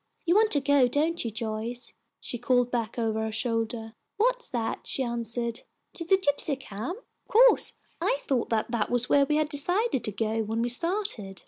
[0.25, 3.93] You want to go, don't you, Joyce?" she called back over her shoulder.
[4.17, 5.61] "What's that?" she answered.
[5.93, 6.97] "To the gypsy camp?
[6.97, 7.73] Of course.
[8.01, 11.39] I thought that that was where we had decided to go when we started."